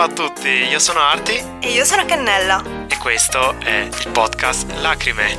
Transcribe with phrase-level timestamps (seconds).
[0.00, 2.86] Ciao a tutti, io sono Arti E io sono Cannella.
[2.88, 5.36] e questo è il podcast Lacrime.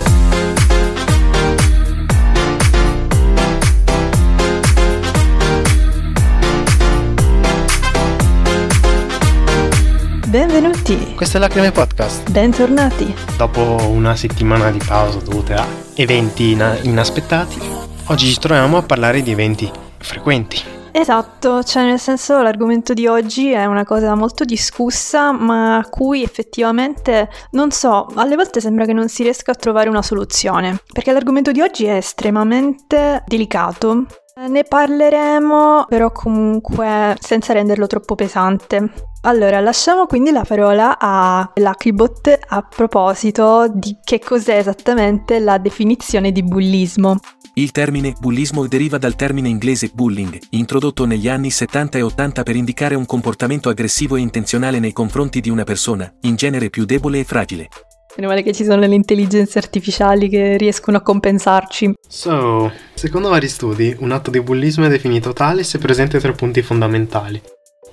[10.27, 11.15] Benvenuti.
[11.15, 12.29] Questo è Lacrime Podcast.
[12.29, 13.15] Bentornati.
[13.37, 17.59] Dopo una settimana di pausa dovuta a eventi ina- inaspettati,
[18.05, 20.80] oggi ci troviamo a parlare di eventi frequenti.
[20.93, 26.21] Esatto, cioè nel senso l'argomento di oggi è una cosa molto discussa, ma a cui
[26.21, 31.13] effettivamente, non so, alle volte sembra che non si riesca a trovare una soluzione, perché
[31.13, 34.05] l'argomento di oggi è estremamente delicato.
[34.41, 38.91] Eh, Ne parleremo però comunque senza renderlo troppo pesante.
[39.21, 46.31] Allora, lasciamo quindi la parola a Luckybot a proposito di che cos'è esattamente la definizione
[46.31, 47.19] di bullismo.
[47.53, 52.55] Il termine bullismo deriva dal termine inglese bullying, introdotto negli anni 70 e 80 per
[52.55, 57.19] indicare un comportamento aggressivo e intenzionale nei confronti di una persona, in genere più debole
[57.19, 57.69] e fragile.
[58.17, 61.93] Meno male che ci sono le intelligenze artificiali che riescono a compensarci.
[62.07, 66.61] So, secondo vari studi, un atto di bullismo è definito tale se presente tre punti
[66.61, 67.41] fondamentali.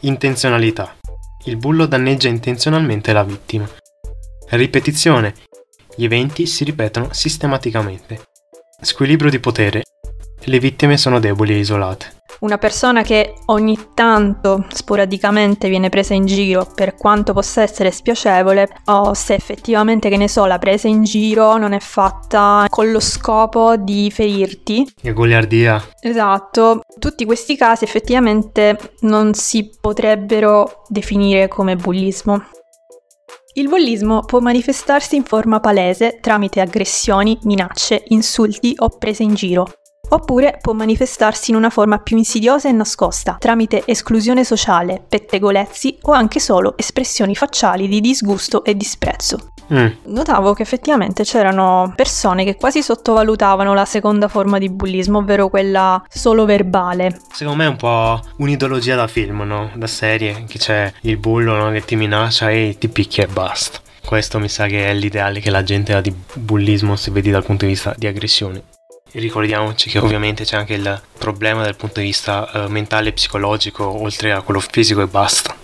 [0.01, 0.97] Intenzionalità.
[1.45, 3.69] Il bullo danneggia intenzionalmente la vittima.
[4.51, 5.35] Ripetizione.
[5.95, 8.21] Gli eventi si ripetono sistematicamente.
[8.81, 9.83] Squilibrio di potere.
[10.49, 12.17] Le vittime sono deboli e isolate.
[12.41, 18.67] Una persona che ogni tanto, sporadicamente, viene presa in giro per quanto possa essere spiacevole,
[18.87, 22.99] o se effettivamente, che ne so, la presa in giro non è fatta con lo
[22.99, 24.91] scopo di ferirti.
[25.03, 25.87] E goliardia.
[26.01, 32.43] Esatto, tutti questi casi effettivamente non si potrebbero definire come bullismo.
[33.53, 39.71] Il bullismo può manifestarsi in forma palese tramite aggressioni, minacce, insulti o prese in giro.
[40.11, 46.13] Oppure può manifestarsi in una forma più insidiosa e nascosta, tramite esclusione sociale, pettegolezzi o
[46.13, 49.53] anche solo espressioni facciali di disgusto e disprezzo.
[49.73, 55.49] Mm, Notavo che effettivamente c'erano persone che quasi sottovalutavano la seconda forma di bullismo, ovvero
[55.49, 57.21] quella solo verbale.
[57.31, 59.71] Secondo me è un po' un'ideologia da film, no?
[59.75, 61.71] Da serie, che c'è il bullo no?
[61.71, 63.79] che ti minaccia e ti picchia e basta.
[64.05, 67.45] Questo mi sa che è l'ideale che la gente ha di bullismo se vedi dal
[67.45, 68.63] punto di vista di aggressione.
[69.13, 73.85] Ricordiamoci che ovviamente c'è anche il problema dal punto di vista eh, mentale e psicologico,
[73.85, 75.57] oltre a quello fisico e basta.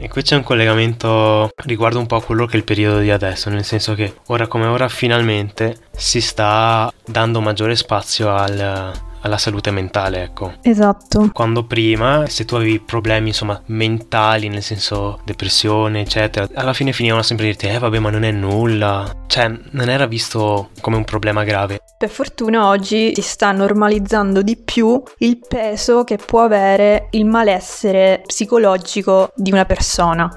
[0.00, 3.10] E qui c'è un collegamento riguardo un po' a quello che è il periodo di
[3.10, 9.38] adesso, nel senso che ora come ora finalmente si sta dando maggiore spazio al- alla
[9.38, 10.54] salute mentale, ecco.
[10.62, 11.30] Esatto.
[11.32, 17.22] Quando prima, se tu avevi problemi insomma mentali, nel senso depressione, eccetera, alla fine finivano
[17.22, 19.10] sempre a dirti, eh vabbè, ma non è nulla.
[19.26, 21.78] Cioè, non era visto come un problema grave.
[21.98, 28.22] Per fortuna oggi si sta normalizzando di più il peso che può avere il malessere
[28.24, 30.30] psicologico di una persona.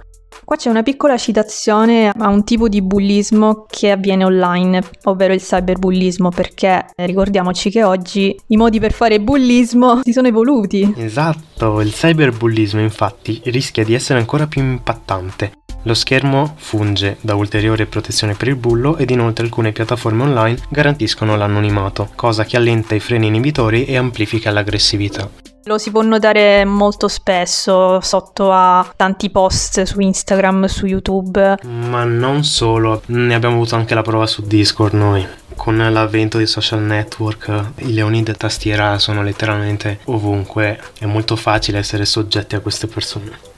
[0.52, 5.40] Qua c'è una piccola citazione a un tipo di bullismo che avviene online, ovvero il
[5.40, 10.94] cyberbullismo, perché eh, ricordiamoci che oggi i modi per fare bullismo si sono evoluti.
[10.98, 15.54] Esatto, il cyberbullismo infatti rischia di essere ancora più impattante.
[15.84, 21.38] Lo schermo funge da ulteriore protezione per il bullo ed inoltre alcune piattaforme online garantiscono
[21.38, 25.51] l'anonimato, cosa che allenta i freni inibitori e amplifica l'aggressività.
[25.66, 31.60] Lo si può notare molto spesso sotto a tanti post su Instagram, su YouTube.
[31.64, 35.28] Ma non solo, ne abbiamo avuto anche la prova su Discord noi.
[35.56, 40.80] Con l'avvento dei social network, i leoni da tastiera sono letteralmente ovunque.
[40.98, 43.51] È molto facile essere soggetti a queste persone.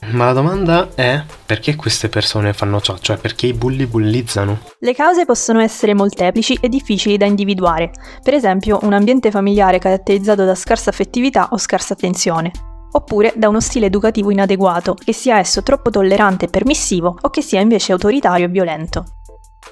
[0.00, 2.96] Ma la domanda è perché queste persone fanno ciò?
[2.98, 4.60] Cioè perché i bulli bullizzano?
[4.78, 7.90] Le cause possono essere molteplici e difficili da individuare,
[8.22, 12.52] per esempio un ambiente familiare caratterizzato da scarsa affettività o scarsa attenzione,
[12.92, 17.42] oppure da uno stile educativo inadeguato, che sia esso troppo tollerante e permissivo o che
[17.42, 19.17] sia invece autoritario e violento.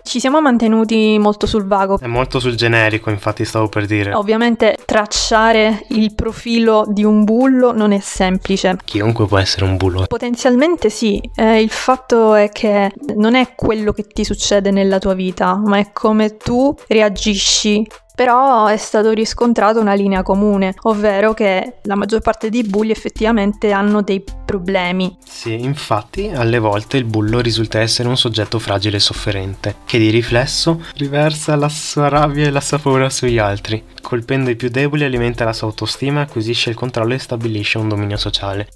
[0.07, 1.99] Ci siamo mantenuti molto sul vago.
[1.99, 4.15] È molto sul generico, infatti stavo per dire.
[4.15, 8.79] Ovviamente tracciare il profilo di un bullo non è semplice.
[8.85, 10.05] Chiunque può essere un bullo.
[10.07, 15.15] Potenzialmente sì, eh, il fatto è che non è quello che ti succede nella tua
[15.15, 17.85] vita, ma è come tu reagisci.
[18.17, 23.73] Però è stato riscontrato una linea comune, ovvero che la maggior parte dei bulli effettivamente
[23.73, 25.19] hanno dei problemi.
[25.23, 30.09] Sì, infatti alle volte il bullo risulta essere un soggetto fragile e sofferente, che di
[30.09, 33.85] riflesso riversa la sua rabbia e la sua paura sugli altri.
[34.01, 38.17] Colpendo i più deboli alimenta la sua autostima, acquisisce il controllo e stabilisce un dominio
[38.17, 38.69] sociale.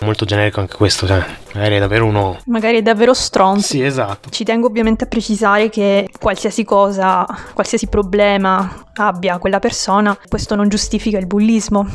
[0.00, 1.24] Molto generico anche questo, cioè,
[1.54, 2.38] magari è davvero uno...
[2.46, 3.66] Magari è davvero stronzo.
[3.66, 4.28] Sì, esatto.
[4.28, 7.24] Ci tengo ovviamente a precisare che qualsiasi cosa,
[7.54, 11.86] qualsiasi problema abbia quella persona, questo non giustifica il bullismo.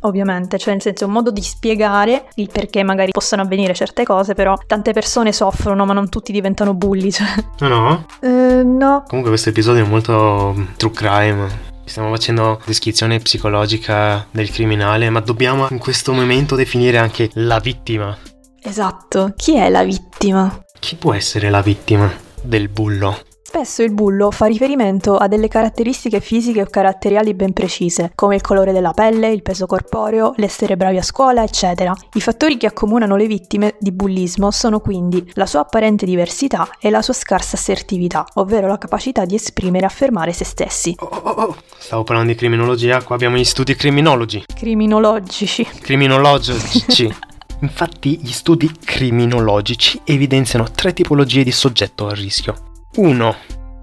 [0.00, 4.04] ovviamente, cioè nel senso è un modo di spiegare il perché magari possano avvenire certe
[4.04, 7.10] cose, però tante persone soffrono, ma non tutti diventano bulli.
[7.10, 7.26] Cioè.
[7.60, 8.06] No, no?
[8.20, 9.04] Eh, no.
[9.06, 11.66] Comunque questo episodio è molto mm, true crime.
[11.88, 18.16] Stiamo facendo descrizione psicologica del criminale, ma dobbiamo in questo momento definire anche la vittima.
[18.62, 20.64] Esatto, chi è la vittima?
[20.78, 22.12] Chi può essere la vittima
[22.42, 23.18] del bullo?
[23.50, 28.42] Spesso il bullo fa riferimento a delle caratteristiche fisiche o caratteriali ben precise, come il
[28.42, 31.96] colore della pelle, il peso corporeo, l'essere bravi a scuola, eccetera.
[32.12, 36.90] I fattori che accomunano le vittime di bullismo sono quindi la sua apparente diversità e
[36.90, 40.94] la sua scarsa assertività, ovvero la capacità di esprimere e affermare se stessi.
[40.98, 41.56] Oh, oh, oh.
[41.78, 44.44] Stavo parlando di criminologia, qua abbiamo gli studi criminologi.
[44.54, 45.64] Criminologici.
[45.80, 47.10] Criminologici.
[47.62, 52.67] Infatti gli studi criminologici evidenziano tre tipologie di soggetto a rischio.
[52.96, 53.36] 1.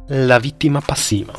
[0.08, 1.34] La vittima passiva.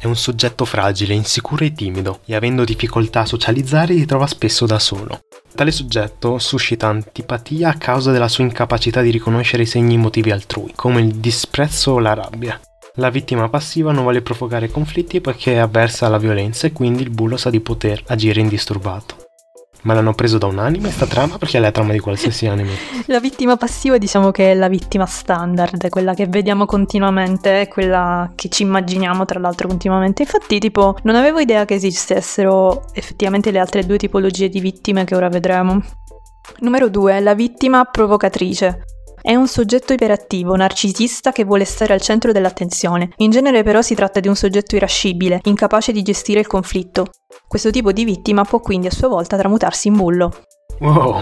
[0.00, 4.66] È un soggetto fragile, insicuro e timido, e avendo difficoltà a socializzare si trova spesso
[4.66, 5.20] da solo.
[5.54, 10.72] Tale soggetto suscita antipatia a causa della sua incapacità di riconoscere i segni emotivi altrui,
[10.74, 12.58] come il disprezzo o la rabbia.
[12.94, 17.10] La vittima passiva non vuole provocare conflitti perché è avversa alla violenza e quindi il
[17.10, 19.19] bullo sa di poter agire indisturbato.
[19.82, 22.70] Ma l'hanno preso da un anime sta trama perché è la trama di qualsiasi anime.
[23.06, 28.48] La vittima passiva diciamo che è la vittima standard, quella che vediamo continuamente, quella che
[28.48, 30.22] ci immaginiamo tra l'altro continuamente.
[30.22, 35.14] Infatti tipo non avevo idea che esistessero effettivamente le altre due tipologie di vittime che
[35.14, 35.82] ora vedremo.
[36.58, 37.20] Numero 2.
[37.20, 38.84] La vittima provocatrice.
[39.22, 43.10] È un soggetto iperattivo, narcisista che vuole stare al centro dell'attenzione.
[43.16, 47.06] In genere però si tratta di un soggetto irascibile, incapace di gestire il conflitto.
[47.46, 50.32] Questo tipo di vittima può quindi a sua volta tramutarsi in bullo.
[50.80, 51.20] Wow,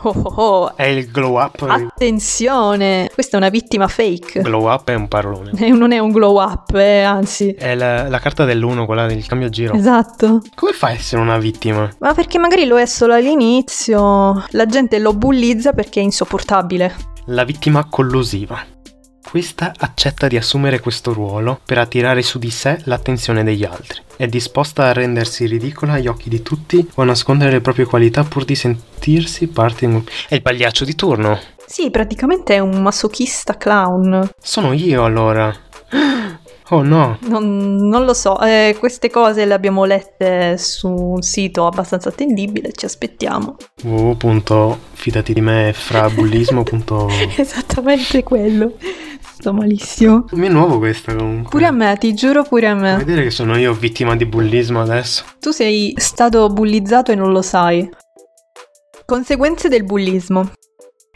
[0.00, 1.62] Oh oh oh, è il glow up.
[1.66, 3.10] attenzione!
[3.12, 4.42] Questa è una vittima fake.
[4.42, 5.52] Glow up è un parolone.
[5.58, 7.52] E non è un glow up, eh, anzi.
[7.52, 9.72] È la, la carta dell'uno, quella del cambio giro.
[9.74, 10.42] Esatto.
[10.54, 11.90] Come fa a essere una vittima?
[11.98, 16.94] Ma perché magari lo è solo all'inizio, la gente lo bullizza perché è insopportabile.
[17.30, 18.64] La vittima collusiva.
[19.22, 24.00] Questa accetta di assumere questo ruolo per attirare su di sé l'attenzione degli altri.
[24.16, 28.24] È disposta a rendersi ridicola agli occhi di tutti o a nascondere le proprie qualità
[28.24, 30.02] pur di sentirsi parte di un...
[30.26, 31.38] È il pagliaccio di turno.
[31.66, 34.30] Sì, praticamente è un masochista clown.
[34.40, 35.54] Sono io allora.
[36.70, 37.16] Oh no.
[37.22, 42.72] Non, non lo so, eh, queste cose le abbiamo lette su un sito abbastanza attendibile,
[42.72, 43.56] ci aspettiamo.
[43.82, 48.74] www.fidati di me frabullismo.com Esattamente quello.
[49.38, 50.24] Sto malissimo.
[50.32, 51.48] Mi è nuovo questa comunque.
[51.50, 52.96] Pure a me, ti giuro pure a Vuoi me.
[52.98, 55.24] vedere che sono io vittima di bullismo adesso?
[55.40, 57.88] Tu sei stato bullizzato e non lo sai.
[59.06, 60.50] Conseguenze del bullismo.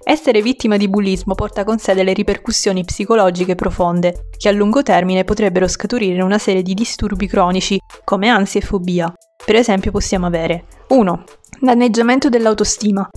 [0.04, 5.22] Essere vittima di bullismo porta con sé delle ripercussioni psicologiche profonde, che a lungo termine
[5.22, 9.12] potrebbero scaturire una serie di disturbi cronici, come ansia e fobia.
[9.44, 11.24] Per esempio possiamo avere 1.
[11.60, 13.08] Danneggiamento dell'autostima.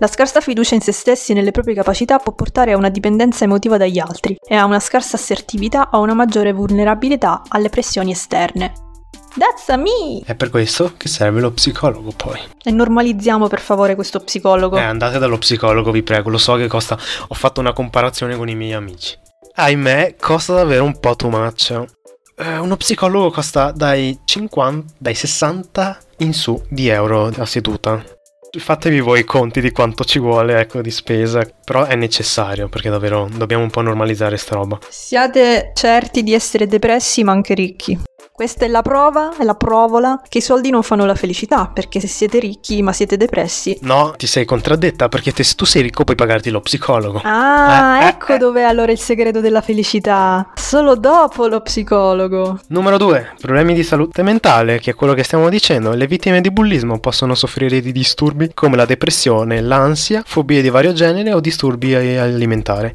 [0.00, 3.44] La scarsa fiducia in se stessi e nelle proprie capacità può portare a una dipendenza
[3.44, 8.83] emotiva dagli altri e a una scarsa assertività o una maggiore vulnerabilità alle pressioni esterne.
[9.36, 10.22] That's me!
[10.24, 12.38] È per questo che serve lo psicologo poi.
[12.62, 14.76] E normalizziamo per favore questo psicologo.
[14.76, 16.96] Eh, andate dallo psicologo, vi prego, lo so che costa.
[17.28, 19.18] Ho fatto una comparazione con i miei amici.
[19.56, 21.84] Ahimè, costa davvero un po' too much.
[22.36, 28.02] Eh, uno psicologo costa dai 50, dai 60 in su di euro a seduta.
[28.56, 31.44] Fatevi voi i conti di quanto ci vuole, ecco, di spesa.
[31.64, 34.78] Però è necessario, perché davvero dobbiamo un po' normalizzare sta roba.
[34.88, 37.98] Siate certi di essere depressi ma anche ricchi.
[38.36, 42.00] Questa è la prova, è la provola, che i soldi non fanno la felicità, perché
[42.00, 43.78] se siete ricchi ma siete depressi...
[43.82, 47.20] No, ti sei contraddetta, perché te- se tu sei ricco puoi pagarti lo psicologo.
[47.22, 48.38] Ah, Eh, eh, ecco eh.
[48.38, 50.50] dov'è allora il segreto della felicità.
[50.54, 52.58] Solo dopo lo psicologo.
[52.70, 53.34] Numero 2.
[53.40, 55.92] Problemi di salute mentale, che è quello che stiamo dicendo.
[55.92, 60.92] Le vittime di bullismo possono soffrire di disturbi come la depressione, l'ansia, fobie di vario
[60.92, 62.90] genere o disturbi alimentari.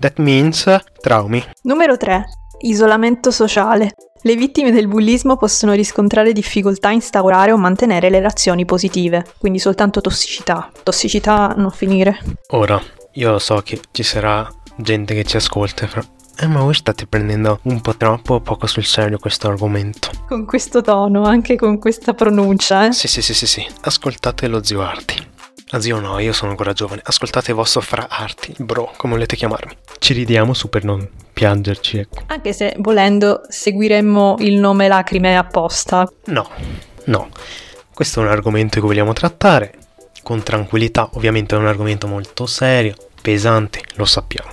[0.00, 0.64] That means
[1.00, 1.44] traumi.
[1.62, 2.24] Numero 3.
[2.62, 3.94] Isolamento sociale.
[4.22, 9.58] Le vittime del bullismo possono riscontrare difficoltà a instaurare o mantenere le relazioni positive, quindi
[9.58, 10.70] soltanto tossicità.
[10.82, 12.18] Tossicità non finire.
[12.48, 12.78] Ora,
[13.12, 16.06] io so che ci sarà gente che ci ascolta farà,
[16.42, 20.10] Eh, ma voi state prendendo un po' troppo o poco sul serio questo argomento.
[20.26, 22.92] Con questo tono, anche con questa pronuncia, eh.
[22.92, 23.66] Sì, sì, sì, sì, sì.
[23.82, 25.28] Ascoltate lo zio Arti.
[25.72, 27.00] Ah, zio no, io sono ancora giovane.
[27.04, 29.76] Ascoltate il vostro fra Arti, bro, come volete chiamarmi.
[29.98, 32.22] Ci ridiamo su per non piangerci, ecco.
[32.26, 36.10] Anche se volendo seguiremmo il nome lacrime apposta.
[36.26, 36.48] No,
[37.04, 37.28] no.
[37.94, 39.74] Questo è un argomento che vogliamo trattare
[40.24, 41.08] con tranquillità.
[41.12, 44.50] Ovviamente è un argomento molto serio, pesante, lo sappiamo.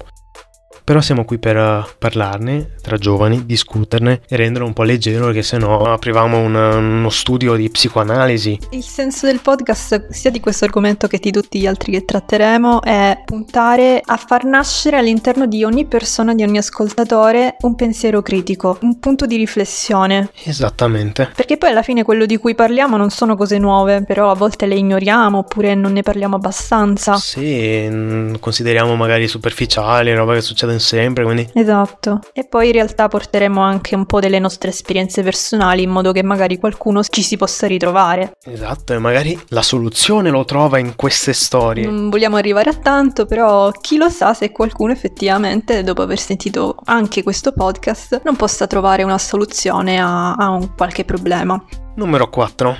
[0.87, 5.43] Però siamo qui per uh, parlarne tra giovani, discuterne e renderlo un po' leggero perché
[5.43, 8.57] sennò aprivamo un, uno studio di psicoanalisi.
[8.69, 12.81] Il senso del podcast, sia di questo argomento che di tutti gli altri che tratteremo,
[12.83, 18.77] è puntare a far nascere all'interno di ogni persona, di ogni ascoltatore, un pensiero critico,
[18.83, 20.29] un punto di riflessione.
[20.45, 21.29] Esattamente.
[21.35, 24.65] Perché poi alla fine quello di cui parliamo non sono cose nuove, però a volte
[24.65, 27.17] le ignoriamo oppure non ne parliamo abbastanza.
[27.17, 30.41] Sì, mm, consideriamo magari superficiali, roba che
[30.79, 31.49] succedono sempre, quindi...
[31.53, 32.19] Esatto.
[32.33, 36.23] E poi in realtà porteremo anche un po' delle nostre esperienze personali in modo che
[36.23, 38.37] magari qualcuno ci si possa ritrovare.
[38.43, 41.85] Esatto, e magari la soluzione lo trova in queste storie.
[41.85, 46.75] Non vogliamo arrivare a tanto, però chi lo sa se qualcuno effettivamente, dopo aver sentito
[46.85, 51.61] anche questo podcast, non possa trovare una soluzione a, a un qualche problema.
[51.95, 52.77] Numero 4.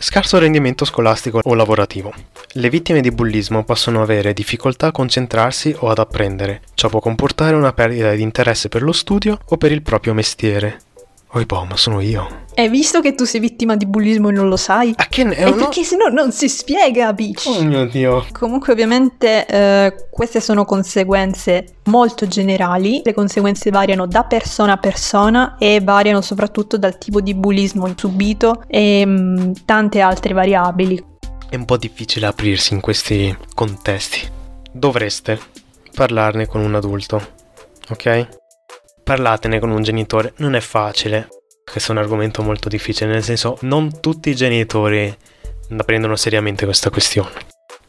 [0.00, 2.14] Scarso rendimento scolastico o lavorativo.
[2.52, 6.62] Le vittime di bullismo possono avere difficoltà a concentrarsi o ad apprendere.
[6.74, 10.78] Ciò può comportare una perdita di interesse per lo studio o per il proprio mestiere.
[11.32, 12.46] Oi boh, ma sono io.
[12.54, 14.94] E visto che tu sei vittima di bullismo e non lo sai?
[14.96, 15.52] A che ne è?
[15.52, 17.46] Perché se no non si spiega, bitch.
[17.46, 18.24] Oh mio Dio.
[18.32, 23.02] Comunque ovviamente eh, queste sono conseguenze molto generali.
[23.04, 28.62] Le conseguenze variano da persona a persona e variano soprattutto dal tipo di bullismo subito
[28.66, 31.04] e mh, mm, tante altre variabili.
[31.50, 34.26] È un po' difficile aprirsi in questi contesti.
[34.72, 35.38] Dovreste
[35.94, 37.20] parlarne con un adulto,
[37.90, 38.28] ok?
[39.08, 41.28] Parlatene con un genitore non è facile.
[41.64, 45.16] Questo è un argomento molto difficile, nel senso non tutti i genitori
[45.68, 47.30] la prendono seriamente questa questione.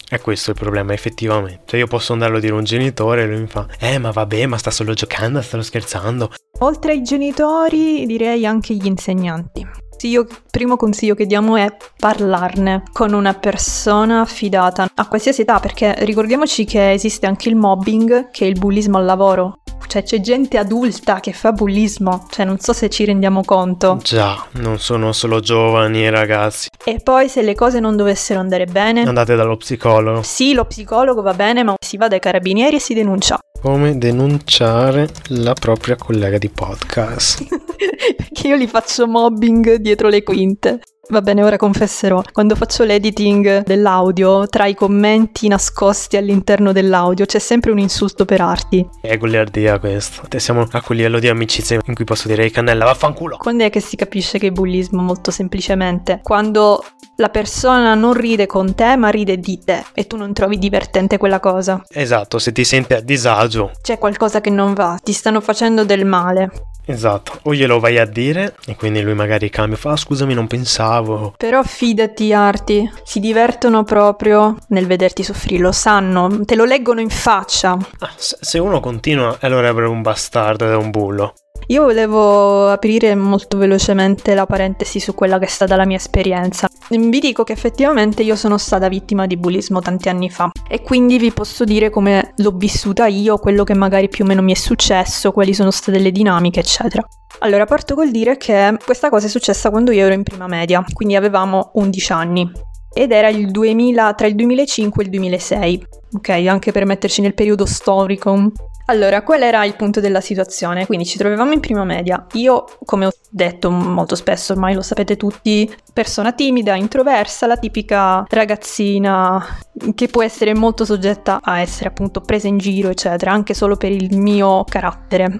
[0.07, 1.63] È questo il problema, effettivamente.
[1.65, 4.11] Cioè io posso andarlo a dire a un genitore e lui mi fa Eh ma
[4.11, 6.31] vabbè, ma sta solo giocando, sta scherzando.
[6.59, 9.67] Oltre ai genitori direi anche gli insegnanti.
[10.07, 15.59] Io, il primo consiglio che diamo è parlarne con una persona affidata a qualsiasi età,
[15.59, 19.59] perché ricordiamoci che esiste anche il mobbing, che è il bullismo al lavoro.
[19.89, 23.99] Cioè c'è gente adulta che fa bullismo, cioè non so se ci rendiamo conto.
[24.03, 26.69] Già, non sono solo giovani e ragazzi.
[26.85, 29.01] E poi se le cose non dovessero andare bene...
[29.01, 30.21] Andate dallo psicologo.
[30.21, 33.39] Sì, lo psicologo va bene, ma si va dai carabinieri e si denuncia.
[33.61, 37.45] Come denunciare la propria collega di podcast.
[38.15, 40.79] Perché io li faccio mobbing dietro le quinte.
[41.09, 42.21] Va bene, ora confesserò.
[42.31, 48.39] Quando faccio l'editing dell'audio, tra i commenti nascosti all'interno dell'audio c'è sempre un insulto per
[48.39, 48.87] arti.
[49.01, 50.21] È goliardia questo.
[50.37, 53.37] Siamo a quel livello di amicizia in cui posso dire cannella, vaffanculo.
[53.37, 55.01] Quando è che si capisce che è bullismo?
[55.01, 56.21] Molto semplicemente.
[56.23, 56.83] Quando
[57.19, 61.17] la persona non ride con te, ma ride di te e tu non trovi divertente
[61.17, 61.83] quella cosa.
[61.89, 63.71] Esatto, se ti senti a disagio.
[63.81, 66.49] C'è qualcosa che non va, ti stanno facendo del male.
[66.85, 70.47] Esatto, o glielo vai a dire e quindi lui magari cambia, fa ah, scusami non
[70.47, 71.35] pensavo.
[71.37, 77.09] Però fidati Arti, si divertono proprio nel vederti soffrire, lo sanno, te lo leggono in
[77.09, 77.77] faccia.
[77.99, 81.33] Ah, se uno continua allora è un bastardo ed è un bullo.
[81.71, 86.67] Io volevo aprire molto velocemente la parentesi su quella che è stata la mia esperienza.
[86.89, 91.19] Vi dico che effettivamente io sono stata vittima di bullismo tanti anni fa e quindi
[91.19, 94.55] vi posso dire come l'ho vissuta io, quello che magari più o meno mi è
[94.55, 97.07] successo, quali sono state le dinamiche, eccetera.
[97.41, 100.83] Allora, parto col dire che questa cosa è successa quando io ero in prima media,
[100.91, 102.51] quindi avevamo 11 anni
[102.91, 105.85] ed era il 2000, tra il 2005 e il 2006,
[106.15, 106.29] ok?
[106.47, 108.51] Anche per metterci nel periodo storico
[108.89, 110.87] allora, qual era il punto della situazione?
[110.87, 112.25] Quindi ci trovavamo in prima media.
[112.33, 118.25] Io, come ho detto molto spesso, ormai lo sapete tutti, persona timida, introversa, la tipica
[118.27, 119.45] ragazzina
[119.93, 123.91] che può essere molto soggetta a essere appunto presa in giro, eccetera, anche solo per
[123.91, 125.39] il mio carattere.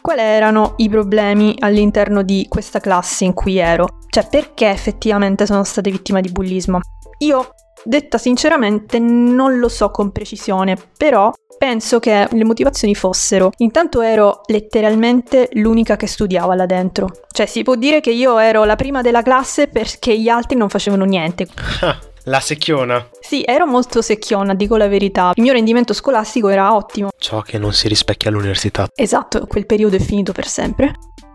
[0.00, 3.98] Quali erano i problemi all'interno di questa classe in cui ero?
[4.08, 6.80] Cioè, perché effettivamente sono stata vittima di bullismo?
[7.18, 7.50] Io
[7.88, 14.42] Detta sinceramente non lo so con precisione, però penso che le motivazioni fossero intanto ero
[14.48, 17.08] letteralmente l'unica che studiava là dentro.
[17.32, 20.68] Cioè si può dire che io ero la prima della classe perché gli altri non
[20.68, 21.46] facevano niente.
[22.24, 23.08] La secchiona.
[23.20, 25.32] Sì, ero molto secchiona, dico la verità.
[25.36, 27.08] Il mio rendimento scolastico era ottimo.
[27.16, 28.86] Ciò che non si rispecchia all'università.
[28.94, 30.92] Esatto, quel periodo è finito per sempre.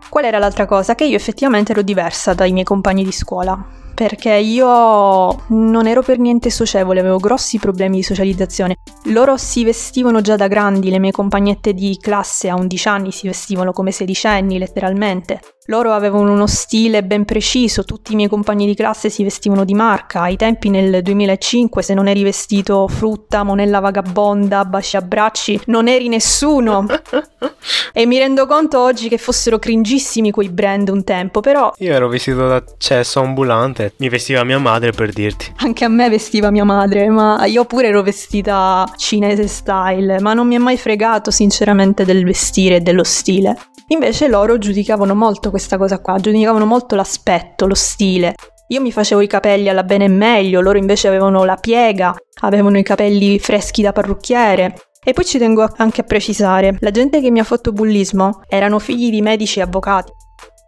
[0.08, 0.94] Qual era l'altra cosa?
[0.94, 6.18] Che io effettivamente ero diversa dai miei compagni di scuola perché io non ero per
[6.18, 8.76] niente socievole, avevo grossi problemi di socializzazione.
[9.04, 13.26] Loro si vestivano già da grandi, le mie compagnette di classe a 11 anni si
[13.26, 15.40] vestivano come sedicenni letteralmente.
[15.68, 19.72] Loro avevano uno stile ben preciso, tutti i miei compagni di classe si vestivano di
[19.72, 20.20] marca.
[20.20, 26.08] Ai tempi nel 2005 se non eri vestito frutta, monella vagabonda, baci abbracci, non eri
[26.08, 26.84] nessuno.
[27.94, 31.72] e mi rendo conto oggi che fossero cringissimi quei brand un tempo, però...
[31.78, 35.50] Io ero vestito da cesso ambulante, mi vestiva mia madre per dirti.
[35.60, 40.46] Anche a me vestiva mia madre, ma io pure ero vestita cinese style, ma non
[40.46, 43.56] mi è mai fregato sinceramente del vestire e dello stile.
[43.88, 48.34] Invece loro giudicavano molto questa cosa qua, giudicavano molto l'aspetto, lo stile.
[48.68, 52.78] Io mi facevo i capelli alla bene e meglio, loro invece avevano la piega, avevano
[52.78, 54.74] i capelli freschi da parrucchiere.
[55.04, 58.78] E poi ci tengo anche a precisare, la gente che mi ha fatto bullismo erano
[58.78, 60.10] figli di medici e avvocati.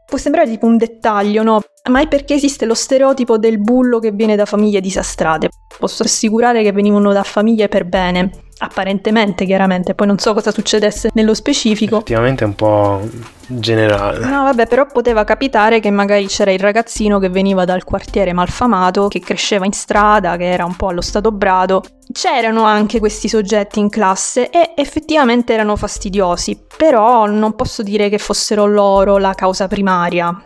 [0.04, 1.60] Può sembrare tipo un dettaglio, no?
[1.90, 5.48] Ma è perché esiste lo stereotipo del bullo che viene da famiglie disastrate.
[5.78, 11.10] Posso assicurare che venivano da famiglie per bene, apparentemente chiaramente, poi non so cosa succedesse
[11.14, 11.96] nello specifico.
[11.96, 13.08] Effettivamente è un po'
[13.46, 14.26] generale.
[14.26, 19.08] No, vabbè, però poteva capitare che magari c'era il ragazzino che veniva dal quartiere malfamato,
[19.08, 21.82] che cresceva in strada, che era un po' allo stato brado.
[22.12, 28.18] C'erano anche questi soggetti in classe e effettivamente erano fastidiosi, però non posso dire che
[28.18, 30.40] fossero loro la causa primaria.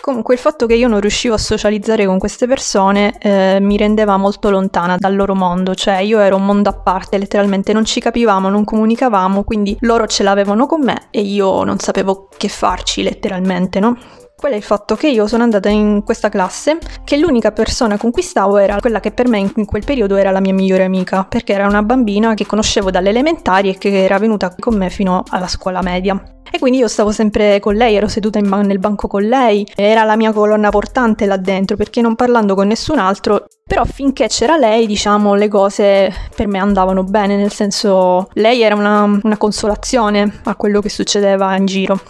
[0.00, 4.16] Comunque il fatto che io non riuscivo a socializzare con queste persone eh, mi rendeva
[4.16, 8.00] molto lontana dal loro mondo, cioè io ero un mondo a parte, letteralmente non ci
[8.00, 13.02] capivamo, non comunicavamo, quindi loro ce l'avevano con me e io non sapevo che farci
[13.02, 13.98] letteralmente, no?
[14.40, 18.10] Qual è il fatto che io sono andata in questa classe, che l'unica persona con
[18.10, 21.24] cui stavo era quella che per me in quel periodo era la mia migliore amica,
[21.24, 25.24] perché era una bambina che conoscevo dalle elementari e che era venuta con me fino
[25.28, 26.18] alla scuola media.
[26.50, 30.04] E quindi io stavo sempre con lei, ero seduta ban- nel banco con lei, era
[30.04, 34.56] la mia colonna portante là dentro, perché non parlando con nessun altro, però finché c'era
[34.56, 40.40] lei, diciamo, le cose per me andavano bene, nel senso lei era una, una consolazione
[40.44, 42.00] a quello che succedeva in giro.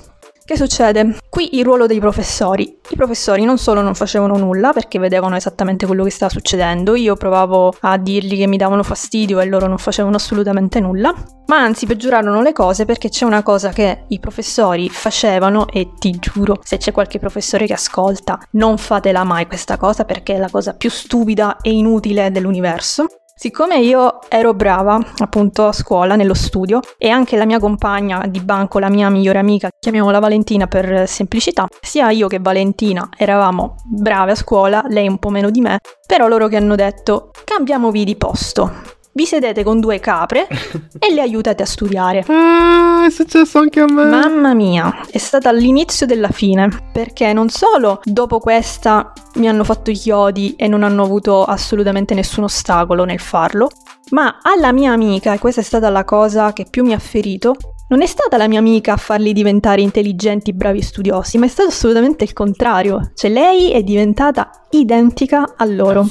[0.50, 1.18] Che succede?
[1.28, 2.76] Qui il ruolo dei professori.
[2.88, 7.14] I professori non solo non facevano nulla perché vedevano esattamente quello che stava succedendo, io
[7.14, 11.14] provavo a dirgli che mi davano fastidio e loro non facevano assolutamente nulla,
[11.46, 16.18] ma anzi peggiorarono le cose perché c'è una cosa che i professori facevano e ti
[16.18, 20.50] giuro, se c'è qualche professore che ascolta, non fatela mai questa cosa perché è la
[20.50, 23.06] cosa più stupida e inutile dell'universo.
[23.42, 28.38] Siccome io ero brava appunto a scuola, nello studio, e anche la mia compagna di
[28.40, 34.32] banco, la mia migliore amica, chiamiamola Valentina per semplicità, sia io che Valentina eravamo brave
[34.32, 38.16] a scuola, lei un po' meno di me, però loro che hanno detto cambiamovi di
[38.16, 40.46] posto vi sedete con due capre
[40.98, 42.24] e le aiutate a studiare.
[43.00, 44.04] Ah, è successo anche a me.
[44.04, 49.90] Mamma mia, è stata l'inizio della fine, perché non solo dopo questa mi hanno fatto
[49.90, 53.70] i chiodi e non hanno avuto assolutamente nessun ostacolo nel farlo,
[54.10, 57.56] ma alla mia amica, e questa è stata la cosa che più mi ha ferito,
[57.90, 61.48] non è stata la mia amica a farli diventare intelligenti, bravi e studiosi, ma è
[61.48, 63.10] stato assolutamente il contrario.
[63.14, 66.06] Cioè lei è diventata identica a loro.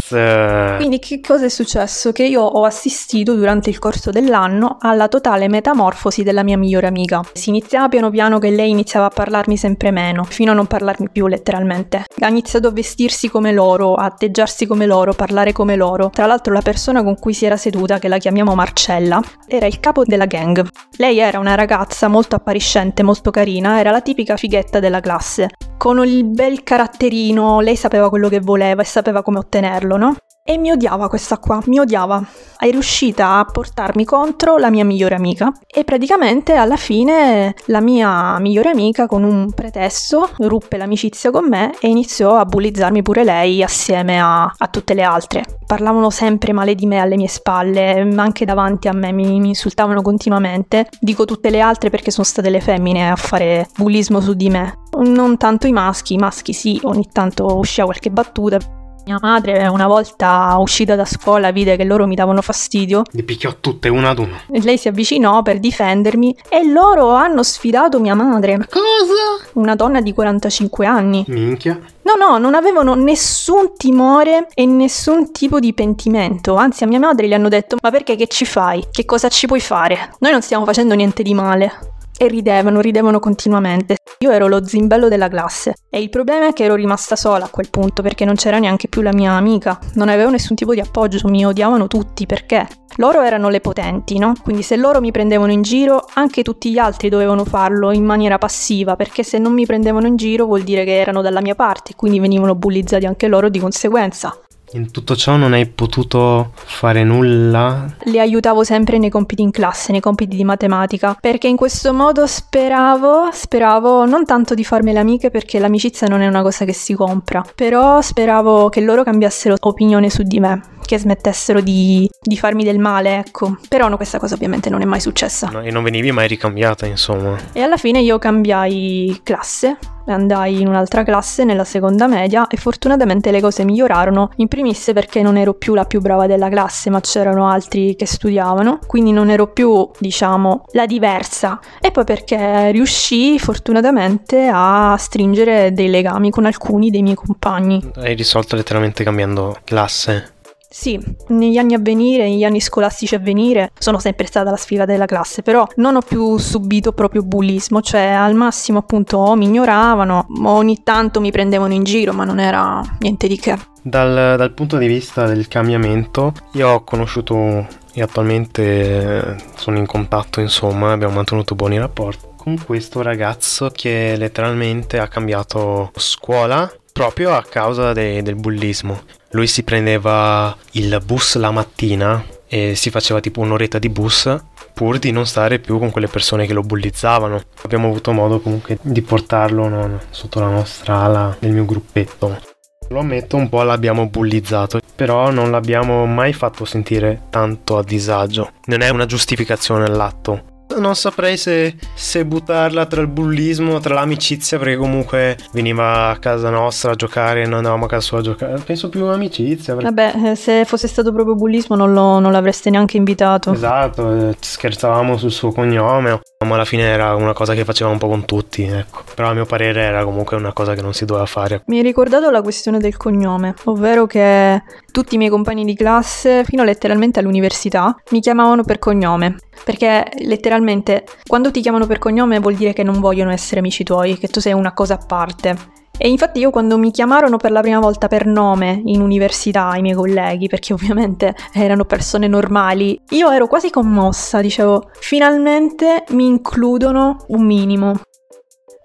[0.75, 2.11] Quindi che cosa è successo?
[2.11, 7.21] Che io ho assistito durante il corso dell'anno alla totale metamorfosi della mia migliore amica.
[7.31, 11.09] Si iniziava piano piano che lei iniziava a parlarmi sempre meno, fino a non parlarmi
[11.09, 12.03] più letteralmente.
[12.19, 16.09] Ha iniziato a vestirsi come loro, a atteggiarsi come loro, parlare come loro.
[16.09, 19.79] Tra l'altro la persona con cui si era seduta, che la chiamiamo Marcella, era il
[19.79, 20.67] capo della gang.
[20.97, 21.67] Lei era una ragazza
[22.07, 27.77] molto appariscente, molto carina, era la tipica fighetta della classe con il bel caratterino, lei
[27.77, 30.15] sapeva quello che voleva e sapeva come ottenerlo, no?
[30.49, 32.25] E mi odiava questa qua, mi odiava.
[32.57, 38.39] È riuscita a portarmi contro la mia migliore amica e praticamente alla fine la mia
[38.39, 43.61] migliore amica con un pretesto ruppe l'amicizia con me e iniziò a bullizzarmi pure lei
[43.61, 45.43] assieme a, a tutte le altre.
[45.67, 50.01] Parlavano sempre male di me alle mie spalle, anche davanti a me mi, mi insultavano
[50.01, 50.89] continuamente.
[50.99, 54.79] Dico tutte le altre perché sono state le femmine a fare bullismo su di me.
[55.03, 58.57] Non tanto i maschi, i maschi sì, ogni tanto usciva qualche battuta,
[59.05, 63.03] mia madre una volta uscita da scuola vide che loro mi davano fastidio.
[63.11, 64.41] Li picchiò tutte una ad una.
[64.51, 68.57] E lei si avvicinò per difendermi e loro hanno sfidato mia madre.
[68.69, 69.49] Cosa?
[69.53, 71.25] Una donna di 45 anni.
[71.27, 71.79] Minchia.
[72.01, 76.55] No, no, non avevano nessun timore e nessun tipo di pentimento.
[76.55, 78.85] Anzi, a mia madre gli hanno detto: Ma perché che ci fai?
[78.91, 80.15] Che cosa ci puoi fare?
[80.19, 83.95] Noi non stiamo facendo niente di male e ridevano, ridevano continuamente.
[84.19, 87.49] Io ero lo zimbello della classe e il problema è che ero rimasta sola a
[87.49, 90.81] quel punto perché non c'era neanche più la mia amica, non avevo nessun tipo di
[90.81, 94.33] appoggio, mi odiavano tutti perché loro erano le potenti, no?
[94.43, 98.37] Quindi se loro mi prendevano in giro, anche tutti gli altri dovevano farlo in maniera
[98.37, 101.93] passiva perché se non mi prendevano in giro vuol dire che erano dalla mia parte,
[101.95, 104.37] quindi venivano bullizzati anche loro di conseguenza.
[104.73, 107.95] In tutto ciò non hai potuto fare nulla?
[108.03, 112.27] Le aiutavo sempre nei compiti in classe, nei compiti di matematica, perché in questo modo
[112.27, 116.73] speravo, speravo non tanto di farmi le amiche perché l'amicizia non è una cosa che
[116.73, 122.35] si compra, però speravo che loro cambiassero opinione su di me che smettessero di, di,
[122.35, 123.59] farmi del male, ecco.
[123.67, 125.47] Però no, questa cosa ovviamente non è mai successa.
[125.51, 127.37] No, e non venivi mai ricambiata, insomma.
[127.53, 133.29] E alla fine io cambiai classe, andai in un'altra classe nella seconda media e fortunatamente
[133.29, 137.01] le cose migliorarono, in primis perché non ero più la più brava della classe, ma
[137.01, 141.59] c'erano altri che studiavano, quindi non ero più, diciamo, la diversa.
[141.79, 147.91] E poi perché riuscii fortunatamente a stringere dei legami con alcuni dei miei compagni.
[147.97, 150.37] Hai risolto letteralmente cambiando classe?
[150.71, 154.91] Sì, negli anni a venire, negli anni scolastici a venire, sono sempre stata la sfigata
[154.91, 159.45] della classe, però non ho più subito proprio bullismo, cioè al massimo appunto o mi
[159.45, 163.57] ignoravano, ogni tanto mi prendevano in giro, ma non era niente di che.
[163.81, 170.39] Dal, dal punto di vista del cambiamento, io ho conosciuto e attualmente sono in contatto,
[170.39, 177.43] insomma, abbiamo mantenuto buoni rapporti con questo ragazzo che letteralmente ha cambiato scuola proprio a
[177.43, 179.01] causa de- del bullismo.
[179.31, 184.35] Lui si prendeva il bus la mattina e si faceva tipo un'oretta di bus
[184.73, 187.41] pur di non stare più con quelle persone che lo bullizzavano.
[187.63, 192.41] Abbiamo avuto modo comunque di portarlo no, sotto la nostra ala nel mio gruppetto.
[192.87, 198.53] Lo ammetto, un po' l'abbiamo bullizzato, però non l'abbiamo mai fatto sentire tanto a disagio.
[198.65, 200.43] Non è una giustificazione all'atto,
[200.77, 206.49] non saprei se, se, buttarla tra il bullismo, tra l'amicizia, perché comunque veniva a casa
[206.49, 208.59] nostra a giocare e non andavamo a casa sua a giocare.
[208.59, 209.75] Penso più amicizia.
[209.75, 209.91] Perché...
[209.91, 213.51] Vabbè, eh, se fosse stato proprio bullismo non, lo, non l'avreste neanche invitato.
[213.51, 217.97] Esatto, eh, scherzavamo sul suo cognome, ma alla fine era una cosa che faceva un
[217.97, 219.01] po' con tutti, ecco.
[219.15, 221.63] Però a mio parere era comunque una cosa che non si doveva fare.
[221.65, 226.43] Mi hai ricordato la questione del cognome, ovvero che tutti i miei compagni di classe,
[226.43, 229.37] fino letteralmente all'università, mi chiamavano per cognome.
[229.63, 234.17] Perché letteralmente quando ti chiamano per cognome vuol dire che non vogliono essere amici tuoi,
[234.17, 235.77] che tu sei una cosa a parte.
[236.01, 239.81] E infatti io quando mi chiamarono per la prima volta per nome in università i
[239.81, 247.17] miei colleghi, perché ovviamente erano persone normali, io ero quasi commossa, dicevo, finalmente mi includono
[247.27, 247.99] un minimo.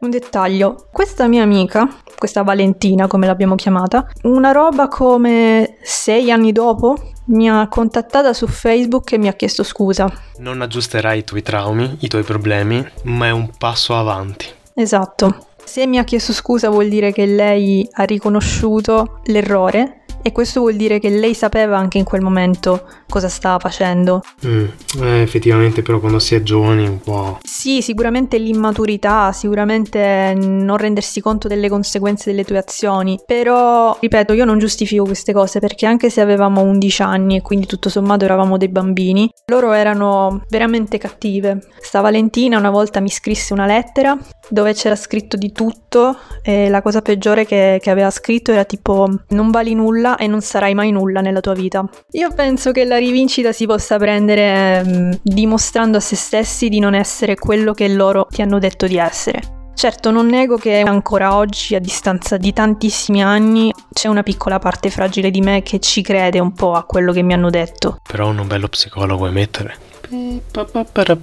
[0.05, 1.89] Un dettaglio, questa mia amica,
[2.19, 6.95] questa Valentina come l'abbiamo chiamata, una roba come sei anni dopo
[7.29, 10.13] mi ha contattata su Facebook e mi ha chiesto scusa.
[10.41, 14.45] Non aggiusterai i tuoi traumi, i tuoi problemi, ma è un passo avanti.
[14.75, 15.47] Esatto.
[15.65, 20.75] Se mi ha chiesto scusa vuol dire che lei ha riconosciuto l'errore e questo vuol
[20.75, 24.23] dire che lei sapeva anche in quel momento cosa stava facendo.
[24.47, 24.65] Mm,
[25.03, 27.39] eh, effettivamente però quando si è giovani un po'...
[27.43, 34.47] Sì, sicuramente l'immaturità, sicuramente non rendersi conto delle conseguenze delle tue azioni, però ripeto io
[34.47, 38.57] non giustifico queste cose perché anche se avevamo 11 anni e quindi tutto sommato eravamo
[38.57, 41.67] dei bambini, loro erano veramente cattive.
[41.83, 44.17] Sta Valentina una volta mi scrisse una lettera
[44.49, 49.09] dove c'era scritto di tutto e la cosa peggiore che, che aveva scritto era tipo
[49.29, 51.85] non vali nulla e non sarai mai nulla nella tua vita.
[52.13, 56.95] Io penso che la rivincita si possa prendere mh, dimostrando a se stessi di non
[56.95, 59.41] essere quello che loro ti hanno detto di essere.
[59.75, 64.89] Certo, non nego che ancora oggi, a distanza di tantissimi anni, c'è una piccola parte
[64.89, 67.99] fragile di me che ci crede un po' a quello che mi hanno detto.
[68.09, 69.77] Però un bello psicologo vuoi mettere?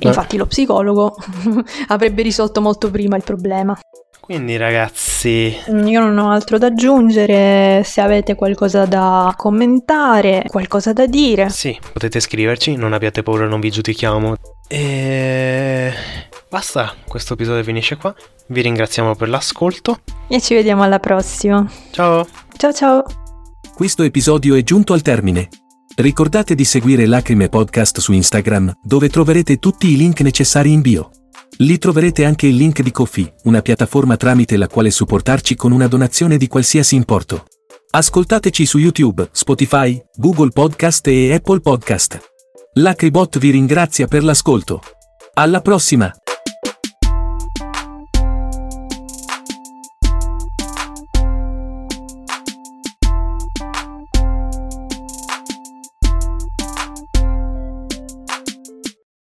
[0.10, 1.16] Infatti lo psicologo
[1.88, 3.78] avrebbe risolto molto prima il problema.
[4.32, 5.54] Quindi ragazzi...
[5.68, 11.50] Io non ho altro da aggiungere, se avete qualcosa da commentare, qualcosa da dire.
[11.50, 14.36] Sì, potete scriverci, non abbiate paura, non vi giudichiamo.
[14.70, 15.92] E...
[16.50, 18.16] Basta, questo episodio finisce qua.
[18.48, 20.00] Vi ringraziamo per l'ascolto.
[20.30, 21.70] E ci vediamo alla prossima.
[21.92, 22.26] Ciao.
[22.56, 23.04] Ciao ciao.
[23.76, 25.50] Questo episodio è giunto al termine.
[25.94, 31.12] Ricordate di seguire Lacrime Podcast su Instagram, dove troverete tutti i link necessari in bio.
[31.58, 35.88] Lì troverete anche il link di Kofi, una piattaforma tramite la quale supportarci con una
[35.88, 37.46] donazione di qualsiasi importo.
[37.92, 42.20] Ascoltateci su YouTube, Spotify, Google Podcast e Apple Podcast.
[42.74, 44.82] L'Acribot vi ringrazia per l'ascolto.
[45.34, 46.21] Alla prossima!